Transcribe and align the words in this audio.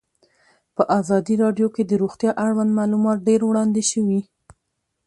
په 0.75 0.83
ازادي 0.99 1.35
راډیو 1.43 1.67
کې 1.75 1.83
د 1.85 1.91
روغتیا 2.01 2.31
اړوند 2.45 2.71
معلومات 2.79 3.17
ډېر 3.27 3.41
وړاندې 3.45 3.83
شوي. 3.91 4.21